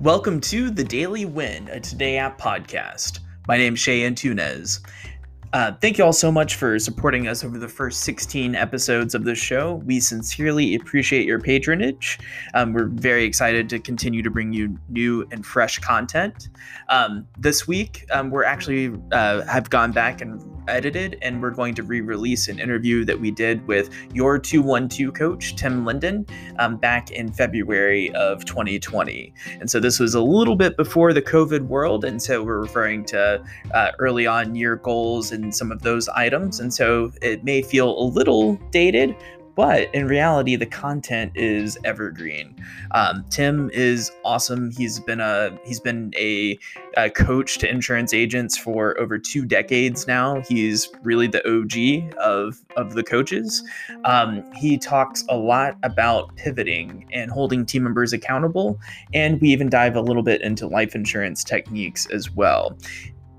[0.00, 3.18] Welcome to The Daily Win, a Today App podcast.
[3.48, 4.78] My name is Shay Antunes.
[5.54, 9.24] Uh, thank you all so much for supporting us over the first 16 episodes of
[9.24, 9.76] the show.
[9.86, 12.18] We sincerely appreciate your patronage.
[12.52, 16.50] Um, we're very excited to continue to bring you new and fresh content.
[16.90, 21.74] Um, this week, um, we're actually uh, have gone back and edited, and we're going
[21.74, 26.26] to re-release an interview that we did with your 212 coach Tim Lindon
[26.58, 29.32] um, back in February of 2020.
[29.60, 33.04] And so this was a little bit before the COVID world, and so we're referring
[33.06, 36.60] to uh, early on year goals and some of those items.
[36.60, 39.14] And so it may feel a little dated,
[39.58, 42.54] but in reality, the content is evergreen.
[42.92, 44.70] Um, Tim is awesome.
[44.70, 46.56] He's been a he's been a,
[46.96, 50.42] a, coach to insurance agents for over two decades now.
[50.42, 53.64] He's really the OG of of the coaches.
[54.04, 58.78] Um, he talks a lot about pivoting and holding team members accountable,
[59.12, 62.78] and we even dive a little bit into life insurance techniques as well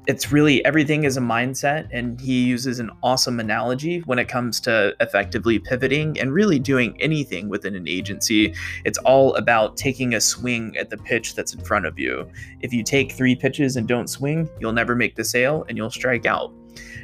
[0.09, 4.59] it's really everything is a mindset and he uses an awesome analogy when it comes
[4.59, 8.51] to effectively pivoting and really doing anything within an agency
[8.85, 12.27] it's all about taking a swing at the pitch that's in front of you
[12.61, 15.91] if you take three pitches and don't swing you'll never make the sale and you'll
[15.91, 16.51] strike out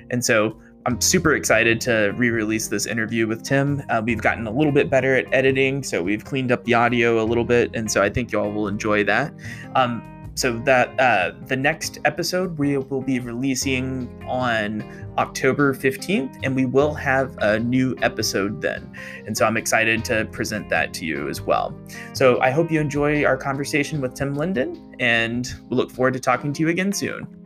[0.09, 3.81] and so I'm super excited to re release this interview with Tim.
[3.89, 7.19] Uh, we've gotten a little bit better at editing, so we've cleaned up the audio
[7.23, 9.33] a little bit, and so I think y'all will enjoy that.
[9.73, 10.03] Um,
[10.35, 14.83] so that uh, the next episode we will be releasing on
[15.17, 18.91] October 15th, and we will have a new episode then.
[19.25, 21.73] And so I'm excited to present that to you as well.
[22.13, 26.19] So I hope you enjoy our conversation with Tim Lindon, and we look forward to
[26.19, 27.44] talking to you again soon.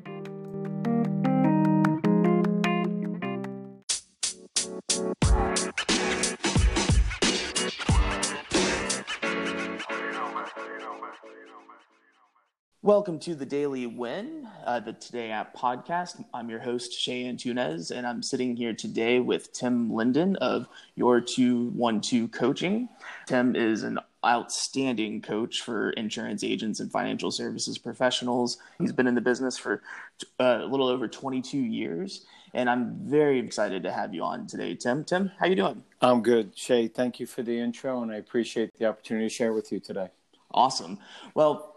[12.90, 16.26] Welcome to the Daily Win, uh, the Today App podcast.
[16.34, 21.22] I'm your host, Shay Antunes, and I'm sitting here today with Tim Lindon of Your
[21.22, 22.90] 212 Coaching.
[23.28, 28.58] Tim is an outstanding coach for insurance agents and financial services professionals.
[28.80, 29.84] He's been in the business for
[30.40, 32.26] uh, a little over 22 years,
[32.56, 35.04] and I'm very excited to have you on today, Tim.
[35.04, 35.84] Tim, how you doing?
[36.02, 36.88] I'm good, Shay.
[36.88, 40.08] Thank you for the intro, and I appreciate the opportunity to share with you today.
[40.52, 40.98] Awesome.
[41.36, 41.69] Well,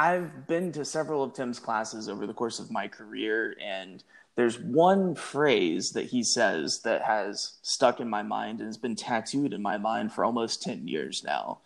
[0.00, 4.02] I've been to several of Tim's classes over the course of my career, and
[4.34, 8.96] there's one phrase that he says that has stuck in my mind and has been
[8.96, 11.58] tattooed in my mind for almost 10 years now.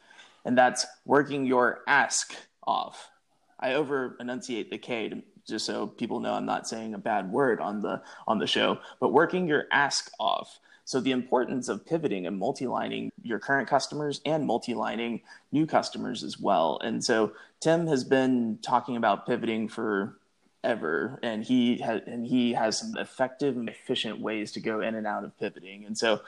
[0.45, 2.35] And that's working your ask
[2.67, 3.09] off.
[3.61, 7.31] I over enunciate the K to, just so people know I'm not saying a bad
[7.31, 10.59] word on the on the show, but working your ask off.
[10.87, 16.39] So the importance of pivoting and multi-lining your current customers and multi-lining new customers as
[16.39, 16.79] well.
[16.85, 20.19] And so Tim has been talking about pivoting for
[20.63, 24.95] ever and he has and he has some effective and efficient ways to go in
[24.95, 26.21] and out of pivoting and so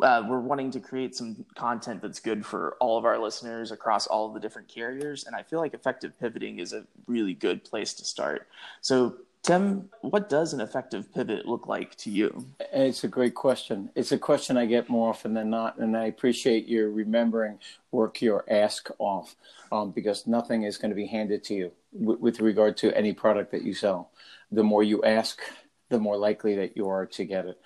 [0.00, 4.06] uh, we're wanting to create some content that's good for all of our listeners across
[4.06, 7.64] all of the different carriers and i feel like effective pivoting is a really good
[7.64, 8.48] place to start
[8.80, 12.46] so Tim, what does an effective pivot look like to you?
[12.72, 13.90] It's a great question.
[13.96, 17.58] It's a question I get more often than not, and I appreciate you remembering
[17.90, 19.34] work your ask off
[19.72, 23.12] um, because nothing is going to be handed to you w- with regard to any
[23.12, 24.12] product that you sell.
[24.52, 25.40] The more you ask,
[25.88, 27.60] the more likely that you are to get it.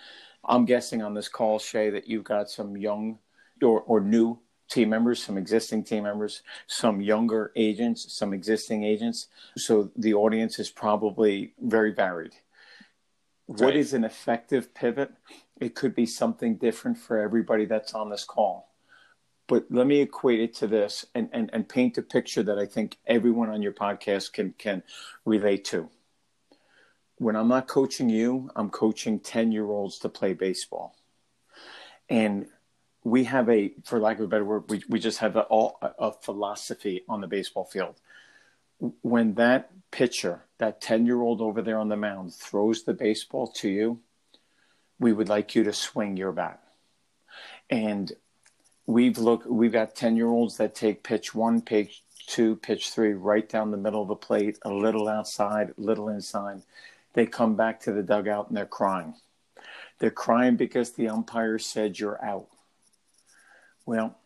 [0.45, 3.19] I'm guessing on this call, Shay, that you've got some young
[3.63, 4.39] or, or new
[4.69, 9.29] team members, some existing team members, some younger agents, some existing agents.
[9.57, 12.35] So the audience is probably very varied.
[13.49, 13.61] Right.
[13.61, 15.13] What is an effective pivot?
[15.61, 18.69] It could be something different for everybody that's on this call.
[19.49, 22.67] But let me equate it to this and, and, and paint a picture that I
[22.67, 24.83] think everyone on your podcast can, can
[25.25, 25.89] relate to.
[27.19, 30.95] When I'm not coaching you, I'm coaching 10 year olds to play baseball.
[32.09, 32.47] And
[33.05, 35.79] we have a, for lack of a better word, we, we just have a, all,
[35.99, 38.01] a philosophy on the baseball field.
[39.03, 43.47] When that pitcher, that 10 year old over there on the mound, throws the baseball
[43.59, 44.01] to you,
[44.99, 46.63] we would like you to swing your bat.
[47.71, 48.13] And
[48.87, 53.13] we've looked, we've got 10 year olds that take pitch one, pitch two, pitch three,
[53.13, 56.63] right down the middle of the plate, a little outside, a little inside.
[57.17, 59.17] They come back to the dugout and they're crying.
[59.99, 62.47] They're crying because the umpire said you're out
[63.87, 64.19] well,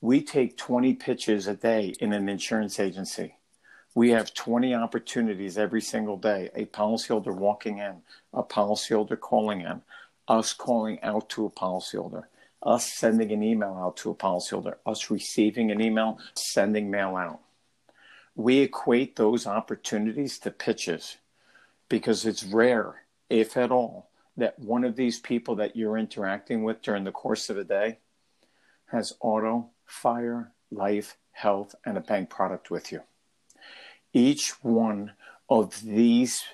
[0.00, 3.36] we take 20 pitches a day in an insurance agency.
[3.94, 6.50] We have 20 opportunities every single day.
[6.54, 7.96] A policyholder walking in,
[8.32, 9.82] a policyholder calling in,
[10.26, 12.24] us calling out to a policyholder,
[12.62, 17.40] us sending an email out to a policyholder, us receiving an email, sending mail out.
[18.34, 21.16] we equate those opportunities to pitches
[21.88, 26.82] because it's rare, if at all, that one of these people that you're interacting with
[26.82, 27.98] during the course of a day
[28.86, 33.02] has auto, fire, life, health, and a bank product with you.
[34.12, 35.12] Each one
[35.48, 36.44] of these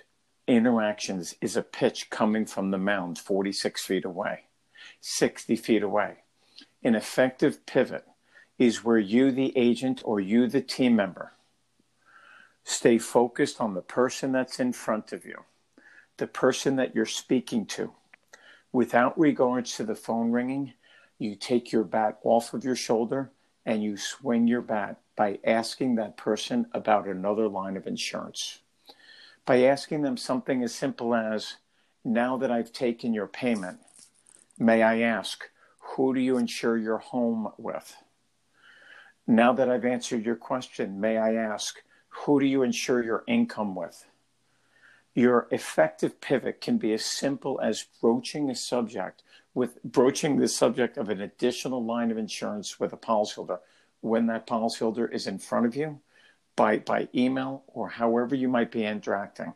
[0.46, 4.44] interactions is a pitch coming from the mound 46 feet away,
[5.00, 6.16] 60 feet away.
[6.82, 8.04] An effective pivot
[8.58, 11.32] is where you, the agent, or you, the team member,
[12.64, 15.44] stay focused on the person that's in front of you,
[16.16, 17.92] the person that you're speaking to.
[18.72, 20.72] Without regards to the phone ringing,
[21.18, 23.30] you take your bat off of your shoulder
[23.64, 28.60] and you swing your bat by asking that person about another line of insurance.
[29.46, 31.56] By asking them something as simple as,
[32.04, 33.78] Now that I've taken your payment,
[34.58, 35.44] may I ask,
[35.78, 37.96] who do you insure your home with?
[39.26, 41.82] Now that I've answered your question, may I ask,
[42.14, 44.06] who do you insure your income with?
[45.14, 49.22] Your effective pivot can be as simple as broaching a subject
[49.54, 53.60] with broaching the subject of an additional line of insurance with a policyholder
[54.00, 56.00] when that policyholder is in front of you
[56.56, 59.54] by, by email or however you might be interacting.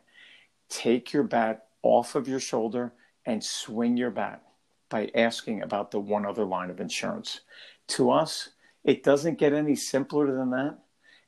[0.69, 2.93] Take your bat off of your shoulder
[3.25, 4.41] and swing your bat
[4.89, 7.41] by asking about the one other line of insurance.
[7.89, 8.49] To us,
[8.83, 10.79] it doesn't get any simpler than that,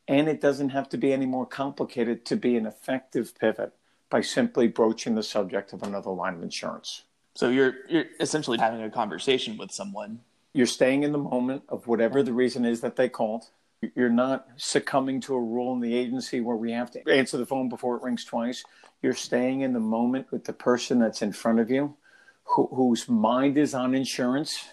[0.07, 3.73] and it doesn't have to be any more complicated to be an effective pivot
[4.09, 7.03] by simply broaching the subject of another line of insurance.
[7.33, 10.19] So you're you're essentially having a conversation with someone.
[10.53, 13.45] You're staying in the moment of whatever the reason is that they called.
[13.95, 17.45] You're not succumbing to a rule in the agency where we have to answer the
[17.45, 18.63] phone before it rings twice.
[19.01, 21.95] You're staying in the moment with the person that's in front of you,
[22.43, 24.67] who, whose mind is on insurance.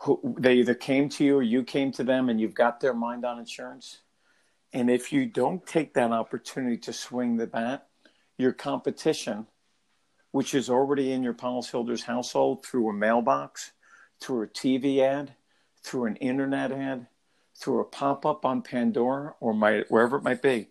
[0.00, 2.92] Who they either came to you or you came to them, and you've got their
[2.92, 4.00] mind on insurance.
[4.76, 7.88] And if you don't take that opportunity to swing the bat,
[8.36, 9.46] your competition
[10.32, 13.72] which is already in your policyholder's household through a mailbox,
[14.20, 15.34] through a TV ad,
[15.82, 17.06] through an internet ad,
[17.58, 20.68] through a pop up on Pandora or my, wherever it might be,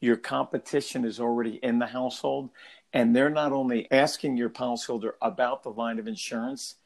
[0.00, 2.48] your competition is already in the household.
[2.94, 6.76] And they're not only asking your policyholder about the line of insurance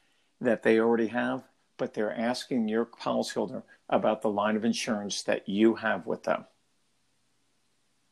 [0.41, 1.45] that they already have,
[1.77, 6.43] but they're asking your policyholder about the line of insurance that you have with them.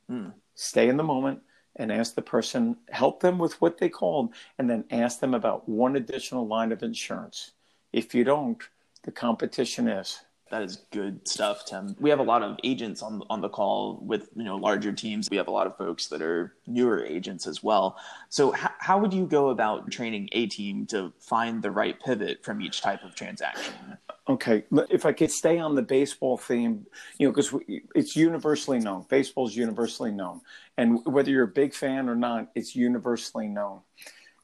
[0.10, 0.30] Hmm.
[0.56, 1.42] Stay in the moment
[1.76, 5.68] and ask the person, help them with what they called, and then ask them about
[5.68, 7.52] one additional line of insurance.
[7.92, 8.62] If you don't,
[9.04, 10.22] the competition is.
[10.52, 11.96] That is good stuff, Tim.
[12.00, 15.28] We have a lot of agents on on the call with you know larger teams.
[15.30, 17.98] We have a lot of folks that are newer agents as well.
[18.30, 22.44] So h- how would you go about training a team to find the right pivot
[22.46, 23.98] from each type of transaction?
[24.28, 26.88] Okay, if I could stay on the baseball theme,
[27.20, 27.54] you know, because
[27.94, 29.06] it's universally known.
[29.08, 30.42] Baseball is universally known,
[30.78, 33.82] and whether you're a big fan or not, it's universally known.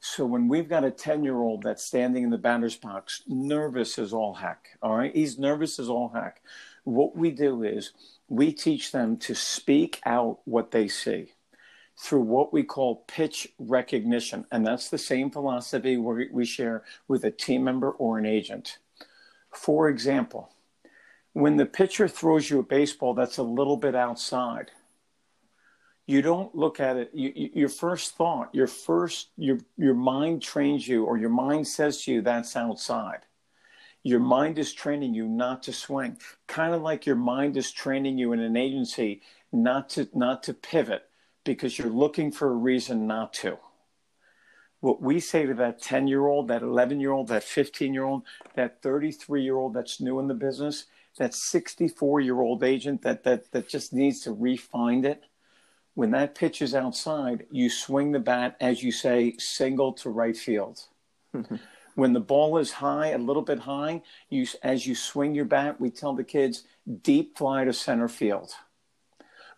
[0.04, 4.00] So when we've got a 10 year old that's standing in the batter's box, nervous
[4.00, 5.14] as all heck, all right?
[5.14, 6.42] He's nervous as all heck.
[6.82, 7.92] What we do is
[8.28, 11.32] we teach them to speak out what they see
[11.96, 14.44] through what we call pitch recognition.
[14.50, 18.78] And that's the same philosophy we share with a team member or an agent.
[19.54, 20.50] For example,
[21.32, 24.70] when the pitcher throws you a baseball that's a little bit outside,
[26.06, 30.42] you don't look at it you, you, your first thought your first your your mind
[30.42, 33.20] trains you or your mind says to you that's outside.
[34.04, 36.16] Your mind is training you not to swing.
[36.48, 40.54] Kind of like your mind is training you in an agency not to not to
[40.54, 41.08] pivot
[41.44, 43.58] because you're looking for a reason not to
[44.82, 48.04] what we say to that 10 year old that 11 year old that 15 year
[48.04, 48.22] old
[48.54, 50.84] that 33 year old that's new in the business
[51.18, 55.24] that 64 year old agent that that that just needs to refine it
[55.94, 60.36] when that pitch is outside, you swing the bat, as you say, single to right
[60.36, 60.80] field.
[61.94, 65.80] when the ball is high, a little bit high, you, as you swing your bat,
[65.80, 66.64] we tell the kids,
[67.02, 68.52] deep fly to center field.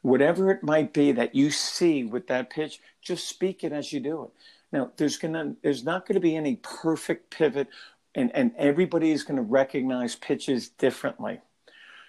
[0.03, 4.01] Whatever it might be that you see with that pitch, just speak it as you
[4.01, 4.31] do it.
[4.75, 7.69] Now, there's gonna, there's not going to be any perfect pivot,
[8.17, 11.41] and, and everybody is going to recognize pitches differently.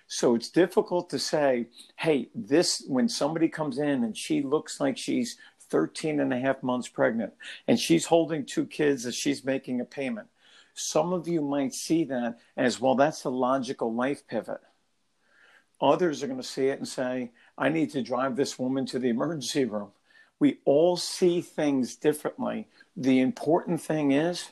[0.07, 1.67] So it's difficult to say,
[1.98, 5.38] hey, this, when somebody comes in and she looks like she's
[5.69, 7.34] 13 and a half months pregnant
[7.67, 10.27] and she's holding two kids as she's making a payment.
[10.74, 14.62] Some of you might see that as, well, that's a logical life pivot.
[15.79, 18.98] Others are going to see it and say, I need to drive this woman to
[18.98, 19.91] the emergency room.
[20.45, 22.67] We all see things differently.
[22.95, 24.51] The important thing is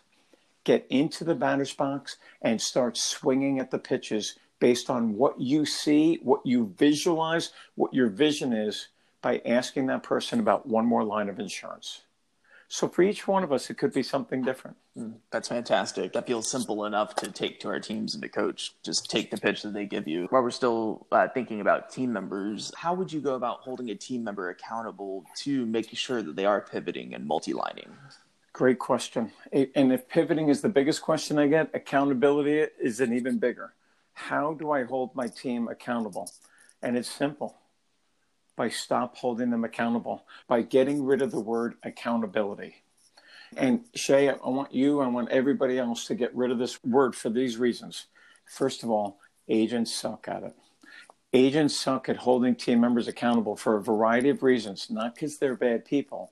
[0.63, 5.67] get into the batter's box and start swinging at the pitches based on what you
[5.67, 8.88] see, what you visualize, what your vision is
[9.21, 12.01] by asking that person about one more line of insurance.
[12.67, 14.77] So for each one of us, it could be something different.
[14.98, 16.13] Mm, that's fantastic.
[16.13, 18.74] That feels simple enough to take to our teams and to coach.
[18.84, 20.27] Just take the pitch that they give you.
[20.29, 23.96] While we're still uh, thinking about team members, how would you go about holding a
[23.96, 27.96] team member accountable to making sure that they are pivoting and multi-lining?
[28.53, 29.32] Great question.
[29.51, 33.74] And if pivoting is the biggest question I get, accountability is an even bigger.
[34.13, 36.32] How do I hold my team accountable?
[36.82, 37.55] And it's simple
[38.55, 42.83] by stop holding them accountable, by getting rid of the word accountability.
[43.57, 47.15] And Shay, I want you, I want everybody else to get rid of this word
[47.15, 48.07] for these reasons.
[48.45, 50.55] First of all, agents suck at it.
[51.33, 55.55] Agents suck at holding team members accountable for a variety of reasons, not because they're
[55.55, 56.31] bad people,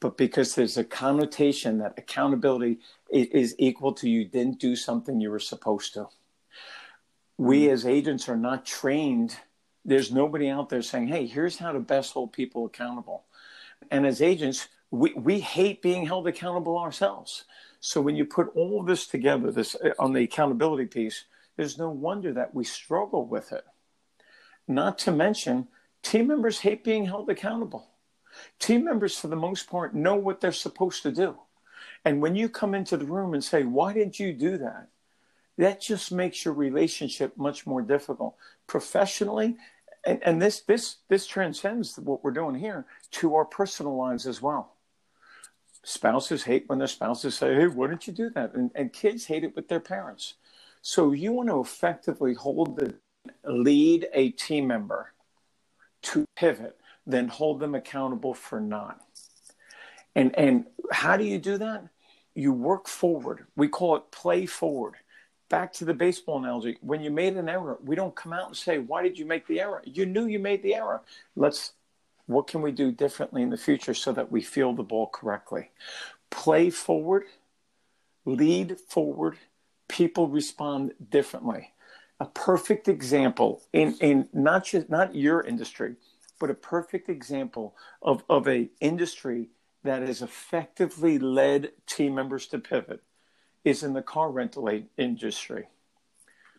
[0.00, 2.78] but because there's a connotation that accountability
[3.10, 6.08] is equal to you didn't do something you were supposed to.
[7.38, 7.70] We mm.
[7.70, 9.36] as agents are not trained
[9.84, 13.24] there's nobody out there saying, hey, here's how to best hold people accountable.
[13.90, 17.44] And as agents, we, we hate being held accountable ourselves.
[17.80, 21.24] So when you put all this together, this uh, on the accountability piece,
[21.56, 23.64] there's no wonder that we struggle with it.
[24.68, 25.68] Not to mention,
[26.02, 27.90] team members hate being held accountable.
[28.58, 31.36] Team members, for the most part, know what they're supposed to do.
[32.04, 34.88] And when you come into the room and say, Why didn't you do that?
[35.60, 38.34] That just makes your relationship much more difficult.
[38.66, 39.56] Professionally
[40.04, 44.40] and, and this this this transcends what we're doing here to our personal lives as
[44.40, 44.74] well.
[45.82, 48.54] Spouses hate when their spouses say hey why didn't you do that?
[48.54, 50.34] And, and kids hate it with their parents.
[50.82, 52.94] So you want to effectively hold the
[53.44, 55.12] lead a team member
[56.02, 59.00] to pivot then hold them accountable for not.
[60.14, 61.84] And and how do you do that?
[62.34, 63.46] You work forward.
[63.56, 64.94] We call it play forward
[65.50, 66.78] back to the baseball analogy.
[66.80, 69.46] When you made an error we don't come out and say why did you make
[69.46, 69.82] the error?
[69.84, 71.02] You knew you made the error.
[71.36, 71.72] Let's
[72.26, 75.70] what can we do differently in the future so that we feel the ball correctly?
[76.30, 77.24] Play forward
[78.24, 79.36] lead forward
[79.88, 81.72] people respond differently.
[82.20, 85.96] A perfect example in, in not just not your industry
[86.40, 89.50] but a perfect example of, of a industry
[89.84, 93.02] that has effectively led team members to pivot
[93.64, 95.66] is in the car rental industry.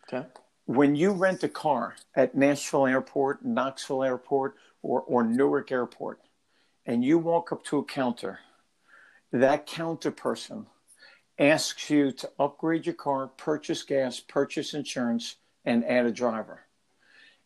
[0.04, 0.26] Okay.
[0.66, 6.20] When you rent a car at Nashville Airport, Knoxville Airport, or, or Newark Airport,
[6.86, 8.40] and you walk up to a counter,
[9.32, 10.66] that counter person
[11.38, 16.60] asks you to upgrade your car, purchase gas, purchase insurance, and add a driver.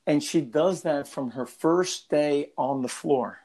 [0.06, 3.40] And she does that from her first day on the floor.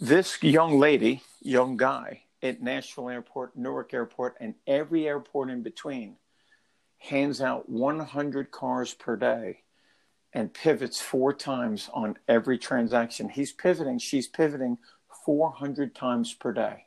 [0.00, 6.16] This young lady, young guy, at Nashville Airport, Newark Airport, and every airport in between,
[6.98, 9.62] hands out 100 cars per day
[10.32, 13.30] and pivots four times on every transaction.
[13.30, 14.76] He's pivoting, she's pivoting
[15.24, 16.84] 400 times per day.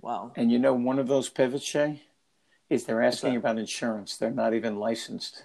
[0.00, 0.32] Wow.
[0.36, 2.02] And you know, one of those pivots, Shay,
[2.70, 4.16] is they're asking about insurance.
[4.16, 5.44] They're not even licensed.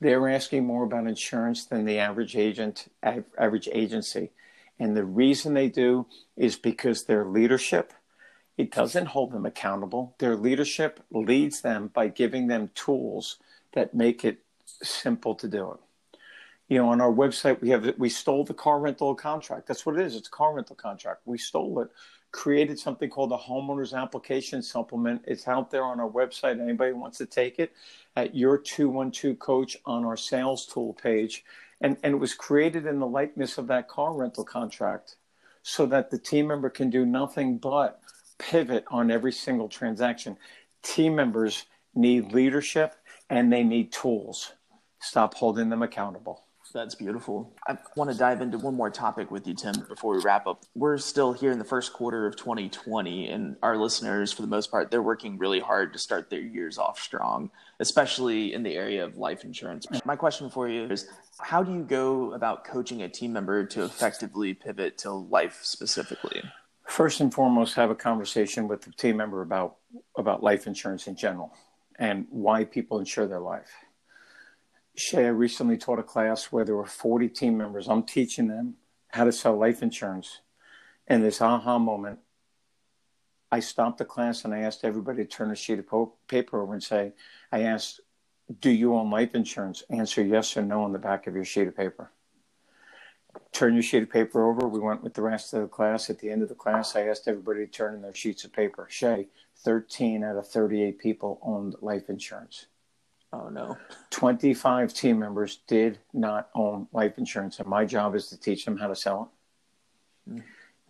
[0.00, 4.32] They're asking more about insurance than the average agent, average agency.
[4.78, 7.94] And the reason they do is because their leadership–
[8.56, 10.14] it doesn't hold them accountable.
[10.18, 13.38] Their leadership leads them by giving them tools
[13.72, 14.38] that make it
[14.82, 15.80] simple to do it.
[16.68, 19.66] You know, on our website, we have we stole the car rental contract.
[19.66, 20.16] That's what it is.
[20.16, 21.20] It's a car rental contract.
[21.26, 21.90] We stole it,
[22.30, 25.22] created something called the homeowners application supplement.
[25.26, 26.60] It's out there on our website.
[26.60, 27.72] Anybody wants to take it
[28.16, 31.44] at your 212 coach on our sales tool page.
[31.80, 35.16] And, and it was created in the likeness of that car rental contract
[35.62, 38.00] so that the team member can do nothing but
[38.38, 40.36] pivot on every single transaction.
[40.82, 42.94] Team members need leadership
[43.30, 44.52] and they need tools.
[45.00, 46.44] Stop holding them accountable.
[46.72, 47.54] That's beautiful.
[47.68, 50.64] I want to dive into one more topic with you, Tim, before we wrap up.
[50.74, 54.72] We're still here in the first quarter of 2020, and our listeners, for the most
[54.72, 59.04] part, they're working really hard to start their years off strong, especially in the area
[59.04, 59.86] of life insurance.
[60.04, 61.06] My question for you is
[61.38, 66.42] how do you go about coaching a team member to effectively pivot to life specifically?
[66.86, 69.76] First and foremost, have a conversation with the team member about
[70.16, 71.52] about life insurance in general
[71.98, 73.70] and why people insure their life.
[74.96, 77.88] Shay, recently taught a class where there were 40 team members.
[77.88, 78.74] I'm teaching them
[79.08, 80.40] how to sell life insurance.
[81.06, 82.20] And this aha moment,
[83.50, 86.74] I stopped the class and I asked everybody to turn a sheet of paper over
[86.74, 87.12] and say,
[87.50, 88.00] I asked,
[88.60, 89.82] do you own life insurance?
[89.90, 92.10] Answer yes or no on the back of your sheet of paper
[93.52, 94.66] turn your sheet of paper over.
[94.66, 96.10] We went with the rest of the class.
[96.10, 98.52] At the end of the class, I asked everybody to turn in their sheets of
[98.52, 98.86] paper.
[98.90, 102.66] Shay, 13 out of 38 people owned life insurance.
[103.32, 103.76] Oh no.
[104.10, 108.76] 25 team members did not own life insurance, and my job is to teach them
[108.76, 109.30] how to sell
[110.26, 110.32] it.
[110.32, 110.42] Mm.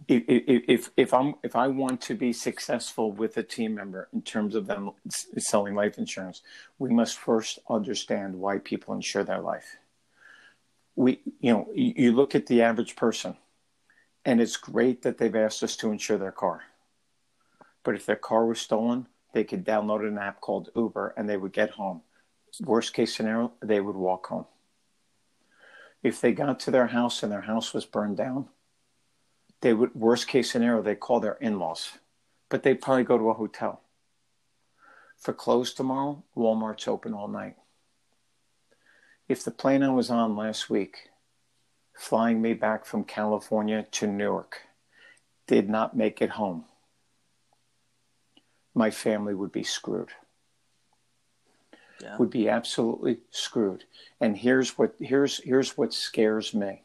[0.07, 0.23] If,
[0.69, 4.55] if, if I'm if I want to be successful with a team member in terms
[4.55, 4.91] of them
[5.39, 6.43] selling life insurance,
[6.79, 9.77] we must first understand why people insure their life.
[10.97, 13.37] We you know you look at the average person,
[14.25, 16.63] and it's great that they've asked us to insure their car,
[17.83, 21.37] but if their car was stolen, they could download an app called Uber and they
[21.37, 22.03] would get home
[22.61, 24.47] worst case scenario, they would walk home.
[26.03, 28.49] If they got to their house and their house was burned down,
[29.61, 31.99] they would worst case scenario they call their in-laws,
[32.49, 33.81] but they'd probably go to a hotel.
[35.17, 37.57] For clothes tomorrow, Walmart's open all night.
[39.29, 41.11] If the plane I was on last week,
[41.95, 44.63] flying me back from California to Newark,
[45.47, 46.65] did not make it home,
[48.75, 50.11] my family would be screwed
[52.05, 52.17] yeah.
[52.17, 53.85] would be absolutely screwed.
[54.21, 56.83] And here's what here's here's what scares me.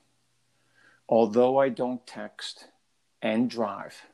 [1.08, 2.68] Although I don't text
[3.22, 4.06] and drive,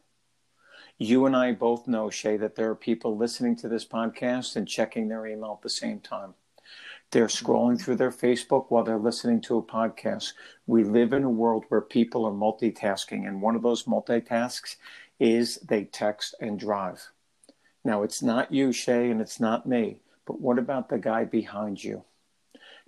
[0.98, 4.68] you and I both know, Shay, that there are people listening to this podcast and
[4.68, 6.34] checking their email at the same time.
[7.16, 10.34] They're scrolling through their Facebook while they're listening to a podcast.
[10.68, 14.76] We live in a world where people are multitasking, and one of those multitasks
[15.18, 17.12] is they text and drive.
[17.86, 20.00] Now, it's not you, Shay, and it's not me.
[20.26, 22.04] But what about the guy behind you?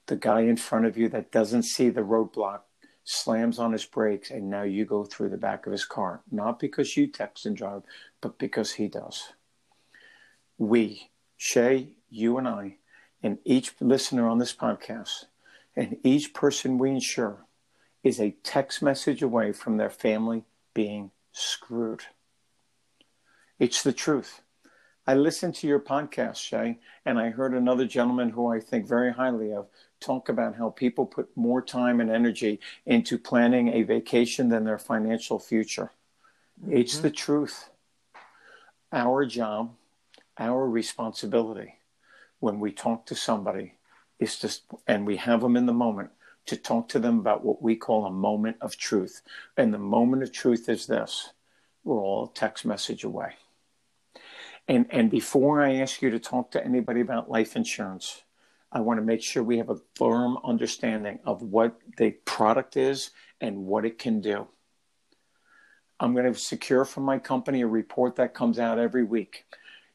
[0.07, 2.63] The guy in front of you that doesn't see the roadblock
[3.05, 6.19] slams on his brakes and now you go through the back of his car.
[6.29, 7.83] Not because you text and drive,
[8.19, 9.29] but because he does.
[10.57, 12.79] We, Shay, you and I,
[13.23, 15.25] and each listener on this podcast,
[15.75, 17.45] and each person we insure
[18.03, 20.43] is a text message away from their family
[20.73, 22.03] being screwed.
[23.59, 24.41] It's the truth.
[25.05, 29.13] I listened to your podcast, Shay, and I heard another gentleman who I think very
[29.13, 29.67] highly of
[29.99, 34.77] talk about how people put more time and energy into planning a vacation than their
[34.77, 35.91] financial future.
[36.61, 36.77] Mm-hmm.
[36.77, 37.69] It's the truth.
[38.91, 39.73] Our job,
[40.37, 41.76] our responsibility
[42.39, 43.73] when we talk to somebody
[44.19, 46.09] is just, and we have them in the moment,
[46.47, 49.21] to talk to them about what we call a moment of truth.
[49.57, 51.33] And the moment of truth is this
[51.83, 53.33] we're all text message away.
[54.67, 58.23] And, and before I ask you to talk to anybody about life insurance,
[58.71, 63.11] I want to make sure we have a firm understanding of what the product is
[63.39, 64.47] and what it can do.
[65.99, 69.45] I'm going to secure from my company a report that comes out every week.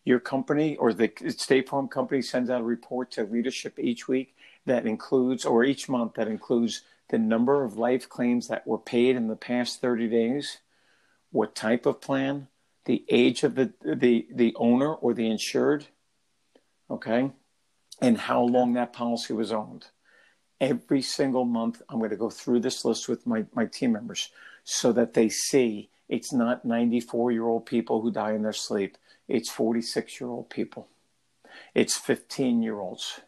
[0.05, 4.35] Your company or the State Farm company sends out a report to leadership each week
[4.67, 9.17] that includes, or each month, that includes the number of life claims that were paid
[9.17, 10.59] in the past 30 days,
[11.31, 12.49] what type of plan,
[12.85, 15.87] the age of the the the owner or the insured,
[16.91, 17.31] okay,
[18.01, 19.87] and how long that policy was owned.
[20.61, 24.31] Every single month, I'm going to go through this list with my, my team members
[24.65, 28.97] so that they see it's not 94 year old people who die in their sleep.
[29.29, 30.89] It's 46 year old people.
[31.75, 33.21] It's 15 year olds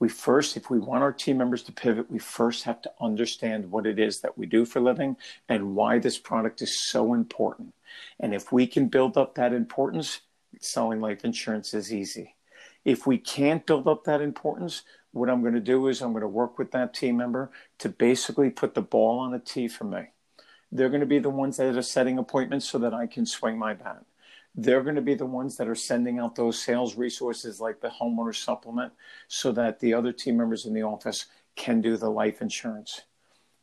[0.00, 3.70] we first, if we want our team members to pivot, we first have to understand
[3.70, 5.16] what it is that we do for living
[5.48, 7.74] and why this product is so important.
[8.18, 10.22] And if we can build up that importance,
[10.58, 12.34] selling life insurance is easy.
[12.82, 16.22] If we can't build up that importance, what I'm going to do is I'm going
[16.22, 19.84] to work with that team member to basically put the ball on a tee for
[19.84, 20.06] me.
[20.72, 23.58] They're going to be the ones that are setting appointments so that I can swing
[23.58, 24.04] my bat
[24.54, 27.88] they're going to be the ones that are sending out those sales resources like the
[27.88, 28.92] homeowner supplement
[29.28, 33.02] so that the other team members in the office can do the life insurance.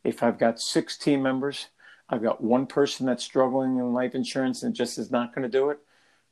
[0.02, 1.68] If I've got six team members,
[2.08, 5.58] I've got one person that's struggling in life insurance and just is not going to
[5.58, 5.78] do it,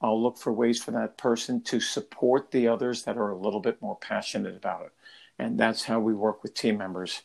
[0.00, 3.60] I'll look for ways for that person to support the others that are a little
[3.60, 4.92] bit more passionate about it.
[5.38, 7.22] And that's how we work with team members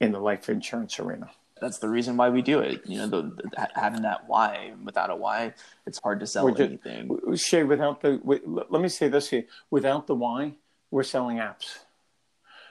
[0.00, 1.30] in the life insurance arena
[1.64, 2.82] that's the reason why we do it.
[2.84, 4.74] You know, the, the, having that why.
[4.84, 5.54] Without a why,
[5.86, 7.36] it's hard to sell just, anything.
[7.36, 8.20] Shay, without the
[8.68, 10.56] let me say this here: without the why,
[10.90, 11.78] we're selling apps.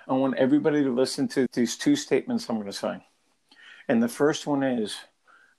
[0.08, 3.04] I want everybody to listen to these two statements I'm going to say.
[3.88, 4.96] And the first one is,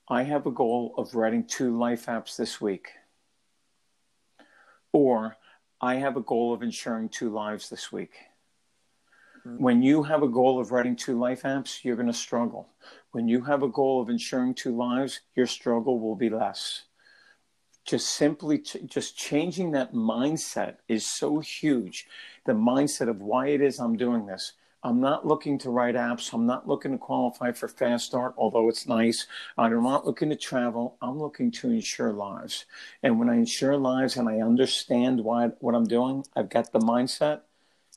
[0.07, 2.89] I have a goal of writing two life apps this week.
[4.93, 5.35] Or
[5.81, 8.13] I have a goal of insuring two lives this week.
[9.45, 9.63] Mm-hmm.
[9.63, 12.69] When you have a goal of writing two life apps, you're going to struggle.
[13.11, 16.83] When you have a goal of insuring two lives, your struggle will be less.
[17.85, 22.07] Just simply, just changing that mindset is so huge.
[22.45, 24.53] The mindset of why it is I'm doing this.
[24.81, 26.31] I'm not looking to write apps.
[26.31, 29.25] I'm not looking to qualify for Fast Start, although it's nice.
[29.57, 30.97] I'm not looking to travel.
[31.01, 32.65] I'm looking to insure lives.
[33.01, 36.79] And when I insure lives and I understand why, what I'm doing, I've got the
[36.79, 37.41] mindset,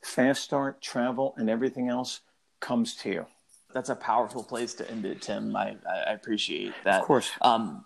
[0.03, 2.21] fast start, travel, and everything else
[2.59, 3.25] comes to you.
[3.73, 5.55] That's a powerful place to end it, Tim.
[5.55, 7.01] I, I appreciate that.
[7.01, 7.29] Of course.
[7.41, 7.85] Um,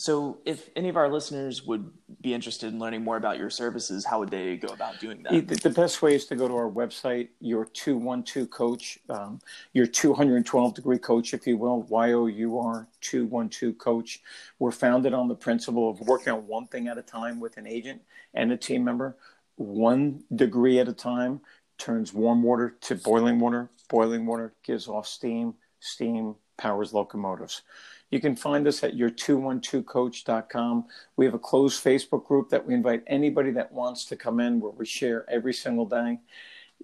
[0.00, 1.90] so, if any of our listeners would
[2.22, 5.46] be interested in learning more about your services, how would they go about doing that?
[5.46, 9.40] The best way is to go to our website, your 212 coach, um,
[9.74, 14.22] your 212 degree coach, if you will, Y O U R 212 coach.
[14.58, 17.66] We're founded on the principle of working on one thing at a time with an
[17.66, 18.00] agent
[18.32, 19.18] and a team member,
[19.60, 21.40] one degree at a time,
[21.78, 27.62] turns warm water to boiling water, boiling water gives off steam, steam powers locomotives.
[28.10, 30.84] You can find us at your212coach.com.
[31.16, 34.60] We have a closed Facebook group that we invite anybody that wants to come in
[34.60, 36.18] where we share every single day.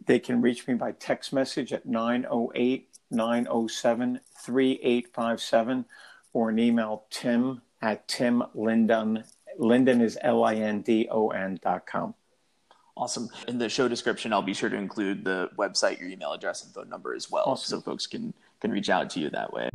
[0.06, 5.84] They can reach me by text message at 908 907 3857
[6.32, 9.24] or an email tim at Tim Lindon.
[9.58, 12.14] Linden is L I N D O N dot com.
[12.98, 13.28] Awesome.
[13.46, 16.72] In the show description, I'll be sure to include the website, your email address, and
[16.72, 17.78] phone number as well, awesome.
[17.78, 19.68] so folks can can reach out to you that way.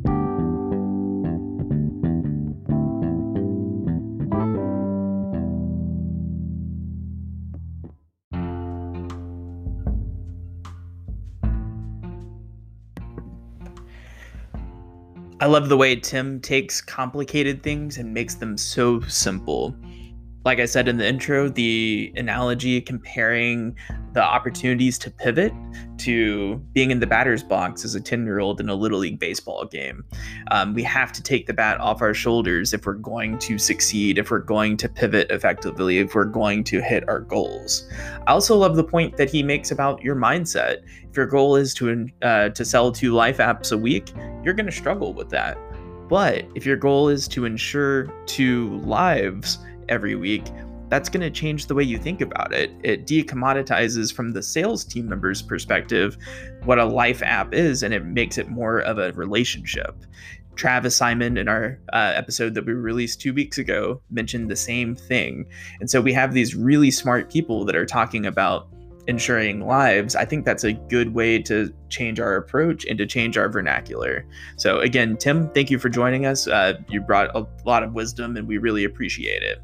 [15.39, 19.75] I love the way Tim takes complicated things and makes them so simple
[20.43, 23.75] like I said in the intro, the analogy comparing
[24.13, 25.53] the opportunities to pivot
[25.99, 29.19] to being in the batter's box as a 10 year old in a little league
[29.19, 30.03] baseball game.
[30.49, 34.17] Um, we have to take the bat off our shoulders if we're going to succeed,
[34.17, 37.87] if we're going to pivot effectively, if we're going to hit our goals.
[38.25, 40.83] I also love the point that he makes about your mindset.
[41.09, 44.11] If your goal is to uh, to sell two life apps a week,
[44.43, 45.57] you're going to struggle with that.
[46.09, 49.59] But if your goal is to insure two lives,
[49.91, 50.45] every week,
[50.89, 52.71] that's going to change the way you think about it.
[52.83, 56.17] It decommoditizes from the sales team member's perspective
[56.65, 59.95] what a life app is, and it makes it more of a relationship.
[60.55, 64.93] Travis Simon in our uh, episode that we released two weeks ago mentioned the same
[64.93, 65.45] thing.
[65.79, 68.67] And so we have these really smart people that are talking about
[69.07, 70.15] insuring lives.
[70.15, 74.25] I think that's a good way to change our approach and to change our vernacular.
[74.57, 76.47] So, again, Tim, thank you for joining us.
[76.47, 79.59] Uh, you brought a lot of wisdom, and we really appreciate it.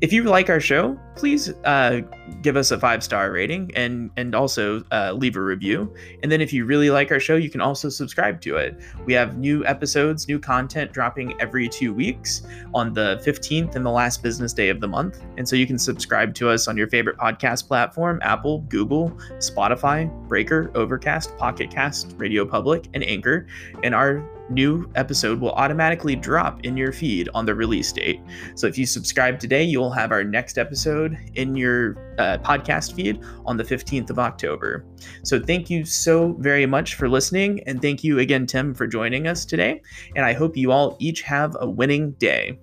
[0.00, 2.00] If you like our show, please uh,
[2.40, 5.94] give us a five star rating and and also uh, leave a review.
[6.22, 8.80] And then if you really like our show, you can also subscribe to it.
[9.04, 13.90] We have new episodes, new content dropping every two weeks on the 15th and the
[13.90, 15.22] last business day of the month.
[15.36, 20.10] And so you can subscribe to us on your favorite podcast platform Apple, Google, Spotify,
[20.28, 23.46] Breaker, Overcast, Pocket Cast, Radio Public, and Anchor.
[23.82, 28.20] And our new episode will automatically drop in your feed on the release date.
[28.54, 33.20] So if you subscribe today, you'll have our next episode in your uh, podcast feed
[33.46, 34.84] on the 15th of October.
[35.22, 37.60] So thank you so very much for listening.
[37.66, 39.80] And thank you again, Tim, for joining us today.
[40.16, 42.58] And I hope you all each have a winning day.